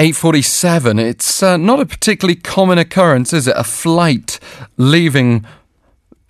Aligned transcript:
847. 0.00 1.00
It's 1.00 1.42
uh, 1.42 1.56
not 1.56 1.80
a 1.80 1.86
particularly 1.86 2.36
common 2.36 2.78
occurrence, 2.78 3.32
is 3.32 3.48
it? 3.48 3.56
A 3.56 3.64
flight 3.64 4.38
leaving 4.76 5.44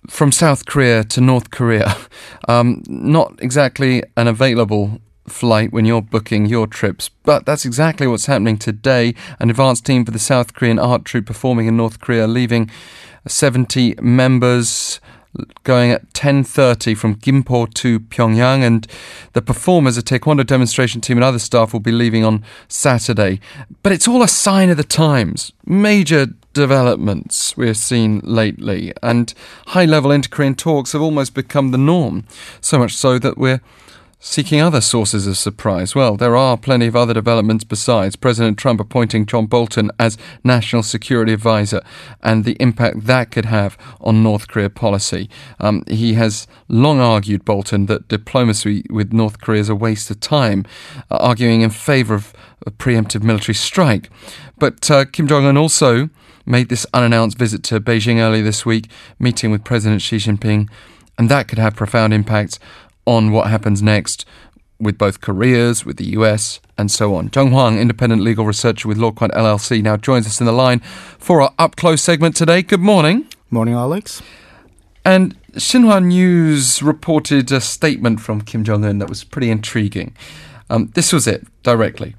from 0.09 0.31
South 0.31 0.65
Korea 0.65 1.03
to 1.03 1.21
North 1.21 1.51
Korea. 1.51 1.95
Um, 2.47 2.81
not 2.87 3.37
exactly 3.43 4.01
an 4.17 4.27
available 4.27 4.99
flight 5.27 5.71
when 5.71 5.85
you're 5.85 6.01
booking 6.01 6.47
your 6.47 6.65
trips, 6.65 7.07
but 7.21 7.45
that's 7.45 7.63
exactly 7.63 8.07
what's 8.07 8.25
happening 8.25 8.57
today. 8.57 9.13
An 9.39 9.51
advanced 9.51 9.85
team 9.85 10.03
for 10.03 10.09
the 10.09 10.17
South 10.17 10.55
Korean 10.55 10.79
art 10.79 11.05
troupe 11.05 11.27
performing 11.27 11.67
in 11.67 11.77
North 11.77 11.99
Korea, 11.99 12.25
leaving 12.25 12.71
70 13.27 13.97
members 14.01 14.99
going 15.63 15.91
at 15.91 16.11
10.30 16.13 16.97
from 16.97 17.15
Gimpo 17.15 17.71
to 17.75 17.99
Pyongyang 17.99 18.63
and 18.63 18.87
the 19.33 19.41
performers, 19.41 19.97
a 19.97 20.01
taekwondo 20.01 20.45
demonstration 20.45 21.01
team 21.01 21.17
and 21.17 21.23
other 21.23 21.39
staff 21.39 21.71
will 21.73 21.79
be 21.79 21.91
leaving 21.91 22.25
on 22.25 22.43
Saturday. 22.67 23.39
But 23.83 23.91
it's 23.91 24.07
all 24.07 24.23
a 24.23 24.27
sign 24.27 24.69
of 24.69 24.77
the 24.77 24.83
times. 24.83 25.51
Major 25.65 26.27
developments 26.53 27.55
we've 27.55 27.77
seen 27.77 28.21
lately 28.23 28.91
and 29.03 29.33
high-level 29.67 30.11
inter-Korean 30.11 30.55
talks 30.55 30.93
have 30.93 31.01
almost 31.01 31.33
become 31.33 31.71
the 31.71 31.77
norm. 31.77 32.25
So 32.59 32.79
much 32.79 32.95
so 32.95 33.19
that 33.19 33.37
we're 33.37 33.61
seeking 34.19 34.59
other 34.59 34.81
sources 34.81 35.25
of 35.25 35.37
surprise. 35.37 35.95
Well, 35.95 36.17
there 36.17 36.35
are 36.35 36.57
plenty 36.57 36.87
of 36.87 36.95
other 36.95 37.13
developments 37.13 37.63
besides 37.63 38.17
President 38.17 38.57
Trump 38.57 38.81
appointing 38.81 39.25
John 39.25 39.45
Bolton 39.45 39.91
as 39.97 40.17
National 40.43 40.83
Security 40.83 41.31
Advisor 41.31 41.81
and 42.21 42.43
the 42.43 42.57
impact 42.59 43.05
that 43.05 43.31
could 43.31 43.45
have 43.45 43.77
on 44.01 44.21
North 44.21 44.49
Korea 44.49 44.69
policy. 44.69 45.29
Um, 45.59 45.83
he 45.87 46.15
has 46.15 46.47
long 46.67 46.99
argued, 46.99 47.45
Bolton, 47.45 47.85
that 47.85 48.09
diplomacy 48.09 48.85
with 48.89 49.13
North 49.13 49.39
Korea 49.39 49.61
is 49.61 49.69
a 49.69 49.75
waste 49.75 50.11
of 50.11 50.19
time, 50.19 50.65
uh, 51.09 51.15
arguing 51.15 51.61
in 51.61 51.69
favor 51.69 52.13
of 52.13 52.33
a 52.67 52.71
preemptive 52.71 53.23
military 53.23 53.55
strike. 53.55 54.09
But 54.57 54.91
uh, 54.91 55.05
Kim 55.05 55.27
Jong 55.27 55.45
un 55.45 55.55
also 55.55 56.09
made 56.45 56.67
this 56.67 56.85
unannounced 56.93 57.37
visit 57.37 57.63
to 57.63 57.79
Beijing 57.79 58.17
earlier 58.17 58.43
this 58.43 58.65
week, 58.65 58.89
meeting 59.17 59.49
with 59.49 59.63
President 59.63 60.01
Xi 60.01 60.17
Jinping, 60.17 60.69
and 61.17 61.29
that 61.29 61.47
could 61.47 61.59
have 61.59 61.75
profound 61.75 62.13
impacts 62.13 62.59
on 63.09 63.31
what 63.31 63.49
happens 63.49 63.81
next 63.81 64.23
with 64.79 64.97
both 64.97 65.19
Koreas, 65.19 65.83
with 65.83 65.97
the 65.97 66.05
US, 66.19 66.61
and 66.77 66.91
so 66.91 67.15
on. 67.15 67.29
Joung 67.29 67.49
Hwang, 67.49 67.79
independent 67.79 68.21
legal 68.21 68.45
researcher 68.45 68.87
with 68.87 68.97
LawQuant 68.97 69.31
LLC, 69.31 69.81
now 69.81 69.97
joins 69.97 70.27
us 70.27 70.39
in 70.39 70.45
the 70.45 70.51
line 70.51 70.79
for 71.17 71.41
our 71.41 71.53
up 71.57 71.75
close 71.75 72.01
segment 72.01 72.35
today. 72.35 72.61
Good 72.61 72.79
morning. 72.79 73.27
Morning, 73.49 73.73
Alex. 73.73 74.21
And 75.03 75.35
Xinhua 75.53 76.05
News 76.05 76.83
reported 76.83 77.51
a 77.51 77.59
statement 77.59 78.21
from 78.21 78.41
Kim 78.41 78.63
Jong 78.63 78.85
un 78.85 78.99
that 78.99 79.09
was 79.09 79.23
pretty 79.23 79.49
intriguing. 79.49 80.15
Um, 80.69 80.91
this 80.93 81.11
was 81.11 81.25
it, 81.25 81.47
directly. 81.63 82.15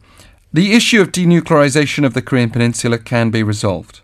The 0.53 0.73
issue 0.73 1.01
of 1.01 1.13
denuclearization 1.13 2.05
of 2.05 2.15
the 2.15 2.23
Korean 2.23 2.51
Peninsula 2.51 2.99
can 2.99 3.31
be 3.31 3.45
resolved. 3.45 4.01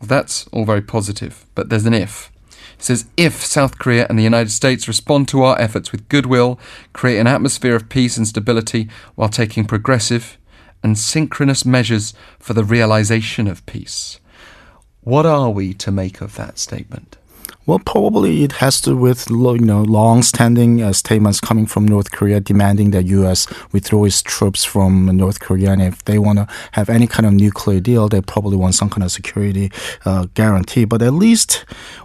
Well, 0.00 0.08
that's 0.08 0.48
all 0.48 0.64
very 0.64 0.80
positive, 0.80 1.44
but 1.54 1.68
there's 1.68 1.84
an 1.84 1.92
if. 1.92 2.32
It 2.80 2.84
says 2.84 3.04
if 3.18 3.44
South 3.44 3.78
Korea 3.78 4.06
and 4.08 4.18
the 4.18 4.22
United 4.22 4.50
States 4.50 4.88
respond 4.88 5.28
to 5.28 5.42
our 5.42 5.60
efforts 5.60 5.92
with 5.92 6.08
goodwill, 6.08 6.58
create 6.94 7.18
an 7.18 7.26
atmosphere 7.26 7.76
of 7.76 7.90
peace 7.90 8.16
and 8.16 8.26
stability 8.26 8.88
while 9.16 9.28
taking 9.28 9.66
progressive 9.66 10.38
and 10.82 10.98
synchronous 10.98 11.66
measures 11.66 12.14
for 12.38 12.54
the 12.54 12.64
realization 12.64 13.46
of 13.46 13.66
peace. 13.66 14.18
What 15.02 15.26
are 15.26 15.50
we 15.50 15.74
to 15.74 15.92
make 15.92 16.22
of 16.22 16.36
that 16.36 16.58
statement? 16.58 17.18
Well, 17.70 17.78
probably 17.78 18.42
it 18.42 18.50
has 18.54 18.80
to 18.80 18.90
do 18.90 18.96
with 18.96 19.30
you 19.30 19.58
know 19.60 19.82
long-standing 19.82 20.82
uh, 20.82 20.92
statements 20.92 21.40
coming 21.40 21.66
from 21.66 21.86
North 21.86 22.10
Korea 22.10 22.40
demanding 22.40 22.90
that 22.90 23.04
U.S. 23.04 23.46
withdraw 23.70 24.06
its 24.06 24.22
troops 24.22 24.64
from 24.64 25.06
North 25.16 25.38
Korea, 25.38 25.70
and 25.70 25.80
if 25.80 26.04
they 26.04 26.18
want 26.18 26.40
to 26.40 26.48
have 26.72 26.90
any 26.90 27.06
kind 27.06 27.26
of 27.26 27.32
nuclear 27.32 27.78
deal, 27.78 28.08
they 28.08 28.22
probably 28.22 28.56
want 28.56 28.74
some 28.74 28.90
kind 28.90 29.04
of 29.04 29.12
security 29.12 29.70
uh, 30.04 30.26
guarantee. 30.34 30.84
But 30.84 31.00
at 31.00 31.12
least 31.12 31.64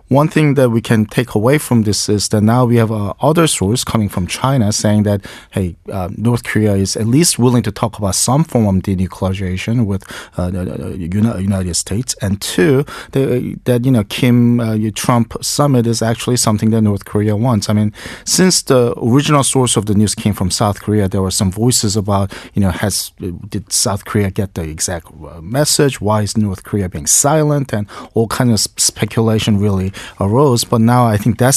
one 0.10 0.28
thing 0.28 0.54
that 0.54 0.70
we 0.70 0.82
can 0.82 1.06
take 1.06 1.34
away 1.34 1.58
from 1.58 1.82
this 1.82 2.10
is 2.10 2.30
that 2.30 2.42
now 2.42 2.66
we 2.66 2.76
have 2.76 2.92
uh, 2.92 3.16
other 3.22 3.48
source 3.48 3.84
coming 3.84 4.08
from 4.08 4.28
China 4.28 4.72
saying 4.72 5.02
that 5.04 5.26
hey, 5.50 5.76
uh, 5.92 6.10
North 6.16 6.44
Korea 6.44 6.76
is 6.76 6.96
at 6.96 7.08
least 7.08 7.40
willing 7.40 7.64
to 7.64 7.72
talk 7.72 7.98
about 7.98 8.14
some 8.14 8.44
form 8.44 8.68
of 8.68 8.84
denuclearization 8.84 9.88
with 9.88 10.04
uh, 10.38 10.52
the 10.52 10.96
United 11.42 11.74
States, 11.74 12.14
and 12.22 12.40
two, 12.40 12.86
the, 13.14 13.58
that 13.64 13.84
you 13.84 13.92
know 13.92 14.04
Kim 14.04 14.60
uh, 14.60 14.78
Trump 14.94 15.34
summit 15.56 15.88
is 15.88 16.02
actually 16.02 16.38
something 16.38 16.70
that 16.72 16.82
North 16.82 17.06
Korea 17.06 17.36
wants. 17.36 17.70
I 17.70 17.74
mean, 17.74 17.92
since 18.26 18.62
the 18.62 18.82
original 18.98 19.44
source 19.44 19.78
of 19.78 19.86
the 19.86 19.96
news 19.96 20.14
came 20.16 20.34
from 20.34 20.50
South 20.52 20.78
Korea, 20.84 21.08
there 21.08 21.22
were 21.22 21.38
some 21.42 21.52
voices 21.52 21.96
about 21.96 22.34
you 22.54 22.62
know 22.62 22.72
has 22.72 23.12
did 23.54 23.72
South 23.72 24.06
Korea 24.06 24.30
get 24.32 24.54
the 24.54 24.64
exact 24.76 25.08
uh, 25.08 25.42
message? 25.42 26.02
Why 26.02 26.22
is 26.22 26.38
North 26.38 26.64
Korea 26.64 26.88
being 26.90 27.08
silent? 27.08 27.74
And 27.74 27.88
all 28.14 28.28
kind 28.28 28.52
of 28.52 28.60
speculation 28.60 29.58
really 29.58 29.92
arose. 30.20 30.64
But 30.64 30.82
now 30.82 31.06
I 31.06 31.18
think 31.18 31.38
that 31.40 31.54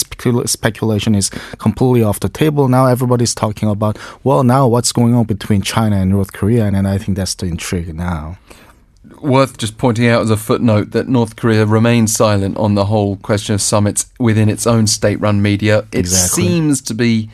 speculation 0.47 1.15
is 1.15 1.31
completely 1.59 2.03
off 2.03 2.21
the 2.21 2.29
table. 2.29 2.69
Now 2.69 2.87
everybody's 2.87 3.35
talking 3.35 3.69
about, 3.69 3.99
well, 4.25 4.43
now 4.45 4.69
what's 4.69 4.93
going 4.93 5.15
on 5.15 5.25
between 5.25 5.63
China 5.63 5.97
and 5.97 6.11
North 6.11 6.33
Korea? 6.33 6.67
And, 6.67 6.77
and 6.77 6.87
I 6.87 6.99
think 6.99 7.17
that's 7.17 7.35
the 7.35 7.47
intrigue 7.47 7.95
now 7.95 8.39
worth 9.23 9.59
just 9.59 9.79
pointing 9.79 10.07
out 10.07 10.23
as 10.23 10.31
a 10.31 10.37
footnote 10.37 10.93
that 10.93 11.09
North 11.09 11.37
Korea 11.37 11.67
remains 11.67 12.15
silent 12.15 12.57
on 12.57 12.75
the 12.75 12.87
whole 12.87 13.17
question 13.17 13.55
of 13.55 13.63
summits 13.63 14.13
within 14.19 14.49
its 14.49 14.67
own 14.67 14.87
state 14.87 15.21
run 15.21 15.43
media. 15.43 15.87
It 15.93 16.01
exactly. 16.01 16.45
seems 16.45 16.83
to 16.83 16.95
be. 16.95 17.31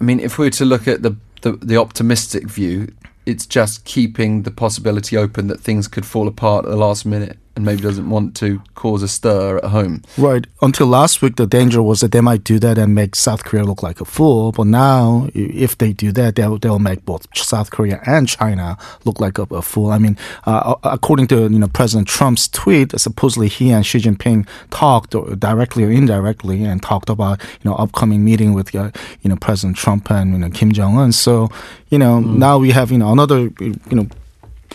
I 0.00 0.04
mean, 0.04 0.20
if 0.20 0.38
we 0.38 0.46
were 0.46 0.50
to 0.50 0.64
look 0.64 0.86
at 0.86 1.02
the, 1.02 1.16
the, 1.40 1.52
the 1.52 1.76
optimistic 1.76 2.48
view, 2.48 2.92
it's 3.24 3.46
just 3.46 3.84
keeping 3.84 4.42
the 4.42 4.50
possibility 4.50 5.16
open 5.16 5.46
that 5.48 5.60
things 5.60 5.88
could 5.88 6.04
fall 6.04 6.28
apart 6.28 6.66
at 6.66 6.70
the 6.70 6.76
last 6.76 7.06
minute 7.06 7.38
and 7.56 7.64
maybe 7.64 7.80
doesn't 7.80 8.08
want 8.08 8.36
to 8.36 8.62
cause 8.74 9.02
a 9.02 9.08
stir 9.08 9.56
at 9.58 9.64
home. 9.64 10.02
Right. 10.18 10.46
Until 10.60 10.86
last 10.86 11.22
week, 11.22 11.36
the 11.36 11.46
danger 11.46 11.82
was 11.82 12.00
that 12.00 12.12
they 12.12 12.20
might 12.20 12.44
do 12.44 12.58
that 12.58 12.76
and 12.76 12.94
make 12.94 13.16
South 13.16 13.44
Korea 13.44 13.64
look 13.64 13.82
like 13.82 14.00
a 14.00 14.04
fool. 14.04 14.52
But 14.52 14.66
now, 14.66 15.28
if 15.34 15.78
they 15.78 15.94
do 15.94 16.12
that, 16.12 16.36
they'll, 16.36 16.58
they'll 16.58 16.78
make 16.78 17.06
both 17.06 17.26
South 17.34 17.70
Korea 17.70 18.00
and 18.06 18.28
China 18.28 18.76
look 19.06 19.20
like 19.20 19.38
a, 19.38 19.42
a 19.44 19.62
fool. 19.62 19.90
I 19.90 19.98
mean, 19.98 20.18
uh, 20.44 20.74
according 20.84 21.28
to 21.28 21.42
you 21.48 21.58
know 21.58 21.68
President 21.68 22.06
Trump's 22.06 22.46
tweet, 22.48 22.98
supposedly 23.00 23.48
he 23.48 23.70
and 23.70 23.84
Xi 23.84 23.98
Jinping 24.00 24.46
talked 24.70 25.16
directly 25.40 25.84
or 25.84 25.90
indirectly 25.90 26.62
and 26.62 26.82
talked 26.82 27.08
about 27.08 27.42
you 27.42 27.70
know 27.70 27.74
upcoming 27.76 28.22
meeting 28.22 28.52
with 28.52 28.74
uh, 28.74 28.90
you 29.22 29.30
know 29.30 29.36
President 29.36 29.78
Trump 29.78 30.10
and 30.10 30.32
you 30.32 30.38
know 30.38 30.50
Kim 30.50 30.72
Jong 30.72 30.98
Un. 30.98 31.12
So 31.12 31.48
you 31.88 31.98
know 31.98 32.20
mm. 32.20 32.36
now 32.36 32.58
we 32.58 32.70
have 32.72 32.92
you 32.92 32.98
know 32.98 33.12
another 33.12 33.50
you 33.60 33.80
know 33.90 34.06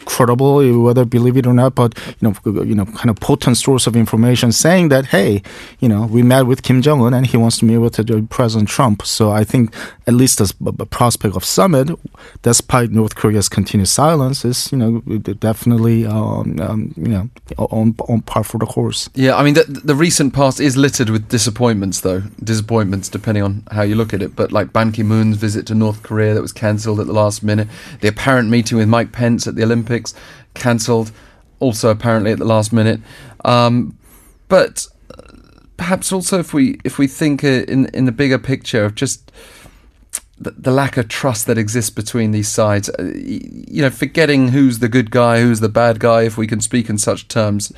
credible, 0.06 0.82
whether 0.82 1.06
believe 1.06 1.38
it 1.38 1.48
or 1.48 1.54
not, 1.54 1.76
but 1.76 1.98
you 2.20 2.28
know, 2.28 2.64
you 2.64 2.76
know, 2.76 2.86
kind 2.86 3.10
of 3.10 3.20
potent 3.20 3.58
source 3.58 3.88
of 3.88 3.96
information 3.96 4.52
saying 4.52 4.90
that 4.90 5.08
hey, 5.08 5.42
you 5.80 5.90
know, 5.90 6.06
we 6.06 6.22
met 6.22 6.44
with 6.44 6.64
Kim 6.64 6.82
Jong 6.82 7.02
Un 7.02 7.14
and 7.14 7.28
he 7.28 7.38
wants 7.38 7.58
to 7.60 7.66
meet 7.66 7.78
with 7.78 8.30
President 8.30 8.70
Trump. 8.70 9.04
So 9.06 9.32
I 9.32 9.44
think 9.44 9.74
at 10.08 10.14
least 10.14 10.40
the 10.40 10.86
prospect 10.86 11.36
of 11.36 11.46
summit, 11.46 11.90
despite 12.42 12.92
North 12.92 13.16
Korea's 13.16 13.50
continued 13.50 13.88
silence, 13.88 14.44
is 14.44 14.72
you 14.72 14.78
know 14.78 15.00
definitely 15.20 16.06
um, 16.06 16.60
um, 16.60 16.94
you 16.98 17.10
know 17.10 17.30
on 17.58 17.96
on 18.08 18.22
par 18.22 18.44
for 18.44 18.58
the 18.58 18.66
course. 18.66 19.10
Yeah, 19.14 19.36
I 19.36 19.44
mean 19.44 19.54
the, 19.54 19.64
the 19.64 19.96
recent 19.96 20.34
past 20.34 20.60
is 20.60 20.76
littered 20.78 21.10
with 21.10 21.30
disappointments, 21.30 22.02
though 22.02 22.24
disappointments 22.44 23.10
depending 23.10 23.44
on 23.44 23.64
how 23.72 23.84
you 23.84 23.96
look 23.96 24.14
at 24.14 24.22
it. 24.22 24.36
But 24.36 24.52
like 24.52 24.74
Ban 24.74 24.92
Ki 24.92 25.04
Moon's 25.04 25.38
visit 25.38 25.66
to 25.68 25.76
North 25.76 26.04
Korea 26.04 26.34
that 26.34 26.42
was 26.42 26.54
cancelled 26.54 27.00
at 27.00 27.08
the 27.08 27.14
last 27.14 27.44
minute, 27.44 27.68
the 28.02 28.08
apparent 28.08 28.50
meeting 28.50 28.78
with 28.78 28.88
Mike 28.88 29.12
Pence 29.12 29.48
at 29.48 29.56
the 29.56 29.64
Olympics 29.64 29.91
Olympics 29.92 30.14
cancelled, 30.54 31.12
also 31.60 31.90
apparently 31.90 32.32
at 32.32 32.40
the 32.40 32.46
last 32.46 32.74
minute. 32.74 33.00
Um, 33.46 33.98
but 34.48 34.88
perhaps 35.78 36.12
also 36.12 36.40
if 36.40 36.54
we 36.54 36.80
if 36.84 36.98
we 36.98 37.08
think 37.08 37.44
uh, 37.44 37.66
in 37.68 37.88
in 37.94 38.06
the 38.06 38.12
bigger 38.12 38.40
picture 38.40 38.86
of 38.86 38.96
just 38.96 39.32
the, 40.38 40.52
the 40.52 40.72
lack 40.72 40.98
of 40.98 41.08
trust 41.08 41.46
that 41.48 41.58
exists 41.58 41.92
between 41.92 42.32
these 42.32 42.50
sides, 42.50 42.90
uh, 42.90 43.12
you 43.16 43.82
know, 43.82 43.90
forgetting 43.90 44.50
who's 44.50 44.80
the 44.80 44.90
good 44.90 45.12
guy, 45.12 45.42
who's 45.42 45.60
the 45.60 45.70
bad 45.70 46.00
guy, 46.00 46.24
if 46.24 46.38
we 46.38 46.48
can 46.48 46.62
speak 46.62 46.90
in 46.90 46.98
such 46.98 47.28
terms. 47.28 47.72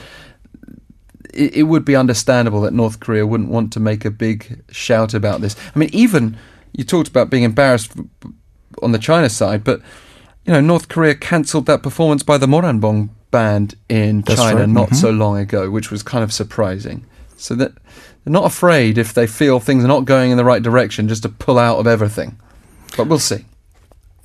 It, 1.33 1.55
it 1.55 1.63
would 1.63 1.83
be 1.83 1.95
understandable 1.95 2.61
that 2.61 2.73
North 2.73 2.99
Korea 2.99 3.25
wouldn't 3.25 3.49
want 3.49 3.73
to 3.73 3.79
make 3.79 4.05
a 4.05 4.11
big 4.11 4.63
shout 4.71 5.13
about 5.13 5.41
this. 5.41 5.55
I 5.75 5.79
mean, 5.79 5.89
even 5.91 6.37
you 6.73 6.83
talked 6.83 7.09
about 7.09 7.29
being 7.29 7.43
embarrassed 7.43 7.91
on 8.81 8.91
the 8.91 8.99
China 8.99 9.29
side, 9.29 9.63
but 9.63 9.81
you 10.45 10.53
know, 10.53 10.61
North 10.61 10.89
Korea 10.89 11.15
cancelled 11.15 11.65
that 11.67 11.83
performance 11.83 12.23
by 12.23 12.37
the 12.37 12.47
Moranbong 12.47 13.09
band 13.31 13.75
in 13.89 14.21
That's 14.21 14.39
China 14.39 14.61
right. 14.61 14.69
not 14.69 14.87
mm-hmm. 14.87 14.95
so 14.95 15.09
long 15.09 15.37
ago, 15.37 15.69
which 15.69 15.89
was 15.89 16.03
kind 16.03 16.23
of 16.23 16.33
surprising. 16.33 17.05
So 17.37 17.55
that 17.55 17.73
they're 18.23 18.31
not 18.31 18.45
afraid 18.45 18.97
if 18.97 19.13
they 19.13 19.27
feel 19.27 19.59
things 19.59 19.83
are 19.83 19.87
not 19.87 20.05
going 20.05 20.31
in 20.31 20.37
the 20.37 20.45
right 20.45 20.63
direction 20.63 21.07
just 21.07 21.23
to 21.23 21.29
pull 21.29 21.59
out 21.59 21.77
of 21.79 21.87
everything. 21.87 22.37
But 22.95 23.07
we'll 23.07 23.19
see. 23.19 23.45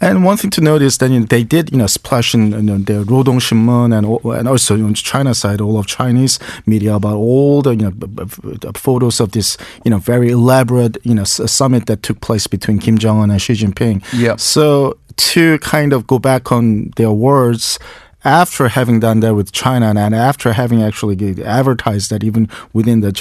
And 0.00 0.24
one 0.24 0.36
thing 0.36 0.50
to 0.50 0.60
note 0.60 0.80
is 0.80 0.98
that 0.98 1.10
you 1.10 1.20
know, 1.20 1.26
they 1.26 1.42
did, 1.42 1.72
you 1.72 1.78
know, 1.78 1.88
splash 1.88 2.32
in 2.32 2.52
you 2.52 2.62
know, 2.62 2.78
the 2.78 3.04
Rodong 3.04 3.40
Shinmun 3.40 3.92
and 3.92 4.38
and 4.38 4.48
also 4.48 4.74
on 4.74 4.94
China 4.94 5.34
side, 5.34 5.60
all 5.60 5.76
of 5.76 5.86
Chinese 5.86 6.38
media 6.66 6.94
about 6.94 7.16
all 7.16 7.62
the 7.62 7.74
you 7.74 7.90
know 7.90 8.72
photos 8.74 9.18
of 9.18 9.32
this 9.32 9.56
you 9.84 9.90
know 9.90 9.98
very 9.98 10.30
elaborate 10.30 10.98
you 11.02 11.14
know 11.14 11.24
summit 11.24 11.86
that 11.86 12.04
took 12.04 12.20
place 12.20 12.46
between 12.46 12.78
Kim 12.78 12.96
Jong 12.96 13.22
Un 13.22 13.30
and 13.30 13.42
Xi 13.42 13.54
Jinping. 13.54 14.04
Yeah. 14.12 14.36
So 14.36 14.96
to 15.18 15.58
kind 15.58 15.92
of 15.92 16.06
go 16.06 16.18
back 16.18 16.50
on 16.50 16.90
their 16.96 17.12
words 17.12 17.78
after 18.24 18.68
having 18.68 19.00
done 19.00 19.20
that 19.20 19.34
with 19.34 19.52
China 19.52 19.94
and 19.96 20.14
after 20.14 20.52
having 20.52 20.82
actually 20.82 21.42
advertised 21.44 22.10
that 22.10 22.24
even 22.24 22.48
within 22.72 23.00
the 23.00 23.12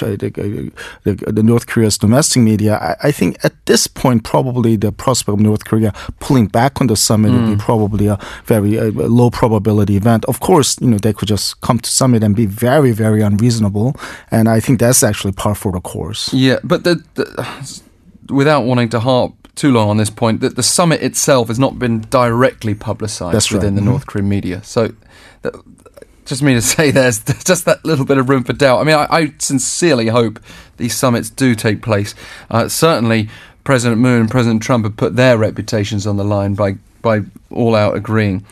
the, 1.04 1.32
the 1.32 1.42
North 1.42 1.66
Korea's 1.66 1.96
domestic 1.98 2.42
media, 2.42 2.76
I, 2.76 3.08
I, 3.08 3.12
think 3.12 3.42
at 3.44 3.54
this 3.66 3.86
point 3.86 4.24
probably 4.24 4.76
the 4.76 4.90
prospect 4.90 5.34
of 5.34 5.40
North 5.40 5.64
Korea 5.64 5.92
pulling 6.18 6.46
back 6.46 6.80
on 6.80 6.88
the 6.88 6.96
summit 6.96 7.30
mm. 7.30 7.34
would 7.36 7.46
be 7.46 7.56
mm. 7.56 7.60
probably 7.60 8.06
a 8.08 8.18
very 8.44 8.76
a 8.76 8.90
low 8.90 9.30
probability 9.30 9.96
event. 9.96 10.24
Of 10.24 10.40
course, 10.40 10.80
you 10.80 10.88
know 10.88 10.98
they 10.98 11.12
could 11.12 11.28
just 11.28 11.60
come 11.60 11.78
to 11.78 11.90
summit 11.90 12.22
and 12.24 12.34
be 12.34 12.46
very 12.46 12.90
very 12.90 13.22
unreasonable, 13.22 13.94
and 14.30 14.48
I 14.48 14.60
think 14.60 14.80
that's 14.80 15.02
actually 15.02 15.32
par 15.32 15.54
for 15.54 15.72
the 15.72 15.80
course. 15.80 16.32
Yeah, 16.34 16.58
but 16.64 16.82
the, 16.82 17.02
the 17.14 17.24
without 18.30 18.64
wanting 18.64 18.88
to 18.90 19.00
harp 19.00 19.32
too 19.58 19.72
long 19.72 19.90
on 19.90 19.96
this 19.96 20.10
point 20.10 20.40
that 20.40 20.56
the 20.56 20.62
summit 20.62 21.02
itself 21.02 21.48
has 21.48 21.58
not 21.58 21.78
been 21.78 22.00
directly 22.02 22.74
publicised 22.74 23.50
within 23.50 23.70
right. 23.70 23.74
the 23.74 23.80
mm-hmm. 23.80 23.90
North 23.90 24.06
Korean 24.06 24.28
media. 24.28 24.62
So, 24.62 24.92
that, 25.42 25.54
just 26.24 26.42
me 26.42 26.54
to 26.54 26.62
say, 26.76 26.90
there's 26.90 27.22
just 27.44 27.64
that 27.64 27.84
little 27.84 28.04
bit 28.04 28.18
of 28.18 28.28
room 28.28 28.44
for 28.44 28.52
doubt. 28.52 28.80
I 28.80 28.84
mean, 28.84 28.94
I, 28.94 29.06
I 29.10 29.34
sincerely 29.38 30.08
hope 30.08 30.38
these 30.76 30.96
summits 30.96 31.28
do 31.30 31.54
take 31.54 31.82
place. 31.82 32.14
Uh, 32.50 32.68
certainly, 32.68 33.28
President 33.64 34.00
Moon 34.00 34.20
and 34.20 34.30
President 34.30 34.62
Trump 34.62 34.84
have 34.84 34.96
put 34.96 35.16
their 35.16 35.36
reputations 35.36 36.06
on 36.06 36.16
the 36.16 36.24
line 36.24 36.54
by 36.54 36.76
by 37.02 37.20
all 37.50 37.74
out 37.74 37.96
agreeing. 37.96 38.44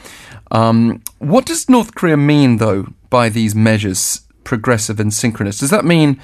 Um, 0.50 1.02
what 1.18 1.46
does 1.46 1.68
North 1.68 1.94
Korea 1.94 2.16
mean, 2.16 2.58
though, 2.58 2.86
by 3.10 3.28
these 3.28 3.54
measures, 3.54 4.20
progressive 4.44 5.00
and 5.00 5.12
synchronous? 5.12 5.58
Does 5.58 5.70
that 5.70 5.84
mean 5.84 6.20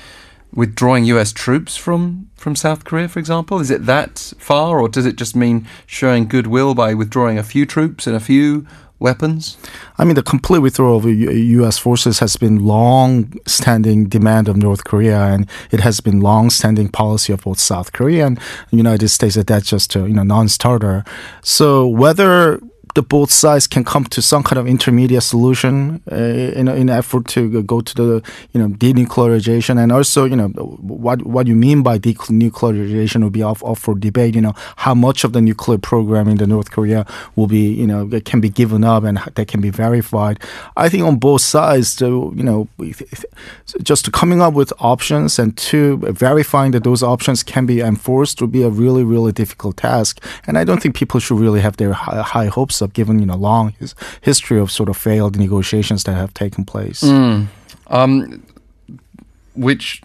withdrawing 0.55 1.05
US 1.05 1.33
troops 1.33 1.77
from, 1.77 2.31
from 2.37 2.55
South 2.57 2.85
Korea, 2.85 3.09
for 3.09 3.19
example? 3.19 3.61
Is 3.61 3.71
it 3.71 3.87
that 3.87 4.33
far, 4.39 4.81
or 4.81 4.89
does 4.89 5.07
it 5.07 5.17
just 5.17 5.35
mean 5.35 5.67
showing 5.87 6.29
goodwill 6.29 6.75
by 6.75 6.95
withdrawing 6.95 7.39
a 7.39 7.43
few 7.43 7.67
troops 7.67 8.07
and 8.07 8.15
a 8.15 8.21
few 8.21 8.67
weapons? 9.03 9.59
I 9.99 10.05
mean, 10.05 10.15
the 10.15 10.23
complete 10.23 10.61
withdrawal 10.61 10.99
of 10.99 11.05
U.S. 11.07 11.79
forces 11.79 12.21
has 12.21 12.37
been 12.37 12.65
long-standing 12.65 14.09
demand 14.09 14.49
of 14.49 14.57
North 14.57 14.85
Korea, 14.85 15.21
and 15.25 15.49
it 15.71 15.81
has 15.81 16.01
been 16.01 16.21
long-standing 16.21 16.89
policy 16.89 17.33
of 17.33 17.43
both 17.43 17.59
South 17.59 17.93
Korea 17.93 18.27
and 18.27 18.39
the 18.71 18.77
United 18.77 19.09
States 19.09 19.35
that 19.35 19.49
that's 19.49 19.69
just 19.69 19.95
a 19.97 20.01
you 20.01 20.15
know 20.15 20.23
non-starter. 20.23 21.05
So 21.43 21.87
whether 21.87 22.61
the 22.95 23.03
both 23.03 23.31
sides 23.31 23.67
can 23.67 23.85
come 23.85 24.05
to 24.05 24.21
some 24.21 24.43
kind 24.43 24.59
of 24.59 24.67
intermediate 24.67 25.23
solution 25.23 26.03
uh, 26.11 26.15
in 26.15 26.69
in 26.69 26.91
effort 26.91 27.27
to 27.29 27.63
go 27.63 27.81
to 27.81 27.95
the 27.95 28.23
you 28.53 28.61
know 28.61 28.69
denuclearization 28.69 29.83
and 29.83 29.93
also 29.93 30.25
you 30.25 30.37
know 30.37 30.49
what 30.49 31.25
what 31.25 31.47
you 31.47 31.55
mean 31.55 31.83
by 31.83 31.99
denuclearization 31.99 33.23
will 33.23 33.31
be 33.31 33.43
off, 33.43 33.63
off 33.63 33.79
for 33.79 33.95
debate. 33.95 34.35
You 34.35 34.43
know 34.43 34.55
how 34.77 34.95
much 34.95 35.25
of 35.25 35.33
the 35.33 35.41
nuclear 35.41 35.79
program 35.79 36.29
in 36.29 36.37
the 36.37 36.47
North 36.47 36.71
Korea 36.71 37.07
will 37.37 37.47
be 37.47 37.73
you 37.73 37.87
know 37.87 38.09
can 38.25 38.41
be 38.41 38.51
given 38.51 38.85
up 38.85 39.05
and 39.05 39.19
that 39.35 39.49
can 39.49 39.61
be 39.61 39.71
verified. 39.71 40.39
I 40.77 40.89
think 40.89 41.05
on 41.05 41.17
both 41.17 41.41
sides, 41.41 42.01
you 42.01 42.33
know, 42.35 42.69
just 43.83 44.13
coming 44.13 44.43
up 44.43 44.55
with 44.55 44.73
options 44.81 45.39
and 45.39 45.57
to 45.57 45.97
verifying 45.99 46.73
that 46.73 46.85
those 46.85 47.03
options 47.03 47.43
can 47.43 47.65
be 47.65 47.81
enforced 47.81 48.41
will 48.41 48.49
be 48.49 48.63
a 48.63 48.69
really 48.69 49.05
really 49.05 49.33
difficult 49.33 49.79
task. 49.79 50.23
And 50.47 50.59
I 50.59 50.65
don't 50.65 50.83
think 50.83 50.95
people 50.95 51.21
should 51.21 51.39
really 51.39 51.61
have 51.61 51.77
their 51.79 51.93
high, 51.93 52.23
high 52.23 52.47
hopes 52.47 52.82
up, 52.83 52.93
given 52.93 53.19
you 53.19 53.27
know 53.27 53.37
long 53.37 53.75
his 53.79 53.95
history 54.21 54.59
of 54.59 54.71
sort 54.71 54.89
of 54.89 54.97
failed 54.97 55.37
negotiations 55.37 56.05
that 56.05 56.15
have 56.15 56.35
taken 56.35 56.65
place. 56.65 57.03
Mm. 57.03 57.47
Um, 57.89 58.43
which, 59.55 60.03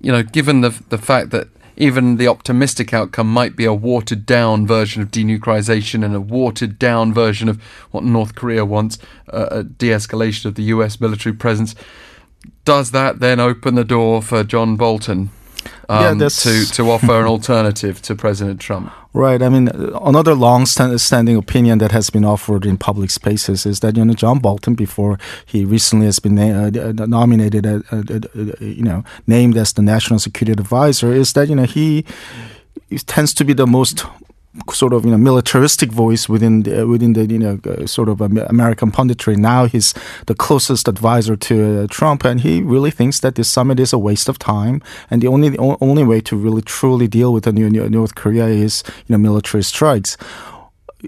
you 0.00 0.12
know, 0.12 0.22
given 0.22 0.60
the 0.60 0.70
the 0.88 0.98
fact 0.98 1.30
that 1.30 1.48
even 1.76 2.16
the 2.16 2.26
optimistic 2.26 2.94
outcome 2.94 3.30
might 3.30 3.54
be 3.54 3.64
a 3.64 3.74
watered 3.74 4.24
down 4.24 4.66
version 4.66 5.02
of 5.02 5.10
denuclearization 5.10 6.04
and 6.04 6.14
a 6.14 6.20
watered 6.20 6.78
down 6.78 7.12
version 7.12 7.48
of 7.48 7.62
what 7.90 8.02
North 8.02 8.34
Korea 8.34 8.64
wants, 8.64 8.98
uh, 9.32 9.48
a 9.50 9.62
de 9.62 9.88
escalation 9.88 10.46
of 10.46 10.54
the 10.54 10.62
US 10.64 11.00
military 11.00 11.34
presence. 11.34 11.74
Does 12.64 12.92
that 12.92 13.20
then 13.20 13.40
open 13.40 13.74
the 13.74 13.84
door 13.84 14.22
for 14.22 14.42
John 14.42 14.76
Bolton 14.76 15.30
um, 15.88 16.20
yeah, 16.20 16.28
to, 16.28 16.66
to 16.66 16.90
offer 16.90 17.20
an 17.20 17.26
alternative 17.26 18.00
to 18.02 18.14
President 18.14 18.60
Trump? 18.60 18.92
Right. 19.12 19.40
I 19.40 19.48
mean, 19.48 19.68
another 20.02 20.34
long-standing 20.34 21.36
opinion 21.36 21.78
that 21.78 21.90
has 21.90 22.10
been 22.10 22.24
offered 22.24 22.66
in 22.66 22.76
public 22.76 23.10
spaces 23.10 23.64
is 23.64 23.80
that 23.80 23.96
you 23.96 24.04
know 24.04 24.12
John 24.12 24.40
Bolton, 24.40 24.74
before 24.74 25.18
he 25.46 25.64
recently 25.64 26.04
has 26.04 26.18
been 26.18 26.38
uh, 26.38 26.70
uh 26.74 27.06
nominated, 27.06 27.66
uh, 27.66 27.80
uh, 27.90 28.02
uh, 28.02 28.52
you 28.60 28.82
know, 28.82 29.04
named 29.26 29.56
as 29.56 29.72
the 29.72 29.80
national 29.80 30.18
security 30.18 30.52
advisor, 30.52 31.14
is 31.14 31.32
that 31.32 31.48
you 31.48 31.54
know 31.54 31.64
he, 31.64 32.04
he 32.90 32.98
tends 32.98 33.32
to 33.34 33.44
be 33.44 33.54
the 33.54 33.66
most 33.66 34.04
sort 34.70 34.92
of 34.92 35.04
you 35.04 35.10
know 35.10 35.18
militaristic 35.18 35.90
voice 35.92 36.28
within 36.28 36.62
the, 36.62 36.86
within 36.86 37.12
the 37.12 37.26
you 37.26 37.38
know 37.38 37.58
uh, 37.66 37.86
sort 37.86 38.08
of 38.08 38.20
American 38.20 38.90
punditry. 38.90 39.36
Now 39.36 39.66
he's 39.66 39.94
the 40.26 40.34
closest 40.34 40.88
advisor 40.88 41.36
to 41.36 41.82
uh, 41.82 41.86
Trump, 41.88 42.24
and 42.24 42.40
he 42.40 42.62
really 42.62 42.90
thinks 42.90 43.20
that 43.20 43.34
this 43.34 43.48
summit 43.48 43.78
is 43.80 43.92
a 43.92 43.98
waste 43.98 44.28
of 44.28 44.38
time. 44.38 44.82
And 45.10 45.22
the 45.22 45.28
only 45.28 45.50
the 45.50 45.76
only 45.80 46.04
way 46.04 46.20
to 46.22 46.36
really 46.36 46.62
truly 46.62 47.08
deal 47.08 47.32
with 47.32 47.44
the 47.44 47.52
North 47.52 48.14
Korea 48.14 48.46
is 48.46 48.82
you 49.06 49.12
know 49.12 49.18
military 49.18 49.62
strikes 49.62 50.16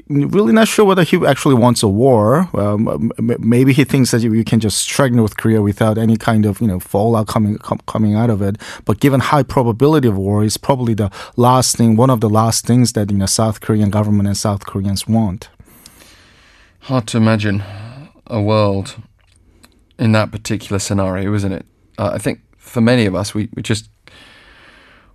really 0.08 0.52
not 0.52 0.69
sure 0.69 0.85
whether 0.85 1.02
he 1.02 1.25
actually 1.26 1.55
wants 1.55 1.82
a 1.82 1.88
war. 1.88 2.49
Um, 2.55 3.11
maybe 3.19 3.73
he 3.73 3.85
thinks 3.85 4.11
that 4.11 4.23
you 4.23 4.44
can 4.44 4.61
just 4.61 4.79
strike 4.79 5.12
North 5.12 5.37
Korea 5.37 5.62
without 5.62 5.99
any 5.99 6.17
kind 6.17 6.44
of 6.46 6.61
you 6.61 6.67
know 6.67 6.81
fallout 6.81 7.26
coming 7.26 7.58
com- 7.58 7.81
coming 7.87 8.14
out 8.14 8.31
of 8.31 8.43
it. 8.43 8.56
But 8.85 9.00
given 9.00 9.20
high 9.20 9.43
probability 9.43 10.08
of 10.08 10.17
war, 10.17 10.44
is 10.44 10.56
probably 10.56 10.94
the 10.94 11.11
last 11.37 11.76
thing, 11.76 11.96
one 11.96 12.11
of 12.11 12.20
the 12.20 12.31
last 12.31 12.67
things 12.67 12.93
that 12.93 13.11
you 13.11 13.17
know 13.17 13.26
South 13.26 13.61
Korean 13.61 13.90
government 13.90 14.29
and 14.29 14.37
South 14.37 14.67
Koreans 14.67 15.06
want. 15.08 15.49
Hard 16.81 17.06
to 17.08 17.17
imagine 17.17 17.62
a 18.26 18.40
world 18.40 18.96
in 19.99 20.12
that 20.12 20.31
particular 20.31 20.79
scenario, 20.79 21.35
isn't 21.35 21.52
it? 21.52 21.67
Uh, 21.99 22.12
I 22.14 22.19
think 22.19 22.40
for 22.56 22.81
many 22.81 23.06
of 23.06 23.14
us, 23.14 23.35
we, 23.35 23.49
we 23.55 23.62
just 23.62 23.90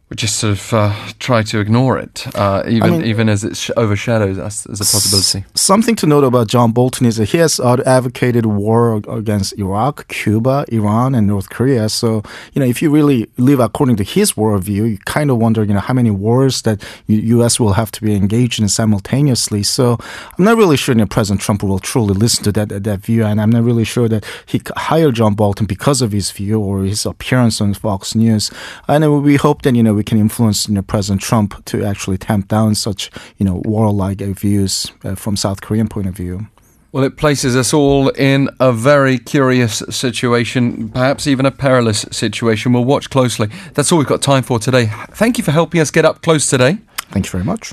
we 0.09 0.15
just 0.15 0.35
sort 0.37 0.53
of 0.53 0.73
uh, 0.73 0.93
try 1.19 1.41
to 1.43 1.59
ignore 1.59 1.97
it, 1.97 2.27
uh, 2.35 2.63
even 2.67 2.83
I 2.83 2.89
mean, 2.89 3.05
even 3.05 3.29
as 3.29 3.43
it 3.43 3.55
sh- 3.55 3.71
overshadows 3.77 4.37
us 4.37 4.65
as 4.67 4.79
a 4.81 4.83
possibility. 4.83 5.45
S- 5.55 5.61
something 5.61 5.95
to 5.95 6.05
note 6.05 6.23
about 6.23 6.47
John 6.47 6.71
Bolton 6.71 7.07
is 7.07 7.15
that 7.17 7.29
he 7.29 7.37
has 7.37 7.59
advocated 7.59 8.45
war 8.45 9.01
against 9.07 9.57
Iraq, 9.57 10.07
Cuba, 10.09 10.65
Iran, 10.67 11.15
and 11.15 11.25
North 11.25 11.49
Korea. 11.49 11.89
So 11.89 12.21
you 12.53 12.59
know, 12.59 12.65
if 12.65 12.81
you 12.81 12.91
really 12.91 13.29
live 13.37 13.59
according 13.59 13.95
to 13.97 14.03
his 14.03 14.33
worldview, 14.33 14.91
you 14.91 14.97
kind 15.05 15.31
of 15.31 15.37
wonder, 15.37 15.63
you 15.63 15.73
know, 15.73 15.79
how 15.79 15.93
many 15.93 16.11
wars 16.11 16.61
that 16.63 16.83
U.S. 17.07 17.59
will 17.59 17.73
have 17.73 17.91
to 17.91 18.01
be 18.01 18.13
engaged 18.13 18.59
in 18.59 18.67
simultaneously. 18.69 19.63
So 19.63 19.97
I'm 20.37 20.43
not 20.43 20.57
really 20.57 20.77
sure 20.77 20.93
that 20.95 21.09
President 21.09 21.41
Trump 21.41 21.63
will 21.63 21.79
truly 21.79 22.13
listen 22.13 22.43
to 22.43 22.51
that 22.51 22.83
that 22.83 22.99
view, 22.99 23.23
and 23.23 23.39
I'm 23.39 23.49
not 23.49 23.63
really 23.63 23.85
sure 23.85 24.09
that 24.09 24.25
he 24.45 24.61
hired 24.75 25.15
John 25.15 25.33
Bolton 25.33 25.65
because 25.65 26.01
of 26.01 26.11
his 26.11 26.29
view 26.31 26.59
or 26.59 26.83
his 26.83 27.05
appearance 27.05 27.61
on 27.61 27.73
Fox 27.73 28.15
News. 28.15 28.51
And 28.87 29.23
we 29.23 29.37
hope 29.37 29.61
that 29.63 29.75
you 29.75 29.92
know 29.93 29.97
we 29.97 30.03
can 30.03 30.17
influence 30.17 30.67
you 30.67 30.73
know, 30.73 30.81
President 30.81 31.21
Trump 31.21 31.63
to 31.65 31.83
actually 31.83 32.17
tamp 32.17 32.47
down 32.47 32.75
such 32.75 33.11
you 33.37 33.45
know 33.45 33.61
warlike 33.65 34.19
views 34.19 34.91
uh, 35.03 35.15
from 35.15 35.35
South 35.35 35.61
Korean 35.61 35.87
point 35.87 36.07
of 36.07 36.15
view. 36.15 36.47
Well, 36.91 37.03
it 37.03 37.17
places 37.17 37.55
us 37.55 37.73
all 37.73 38.09
in 38.09 38.49
a 38.59 38.71
very 38.71 39.17
curious 39.17 39.79
situation, 39.89 40.89
perhaps 40.89 41.25
even 41.25 41.43
a 41.47 41.51
perilous 41.51 42.05
situation. 42.11 42.71
We'll 42.71 42.85
watch 42.85 43.09
closely. 43.09 43.49
That's 43.73 43.91
all 43.91 43.97
we've 43.97 44.07
got 44.07 44.21
time 44.21 44.43
for 44.43 44.59
today. 44.59 44.91
Thank 45.11 45.39
you 45.39 45.43
for 45.43 45.49
helping 45.51 45.81
us 45.81 45.89
get 45.89 46.05
up 46.05 46.21
close 46.21 46.47
today. 46.47 46.77
Thank 47.09 47.25
you 47.25 47.31
very 47.31 47.43
much. 47.43 47.71